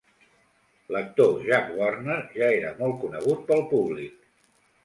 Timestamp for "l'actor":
0.95-1.35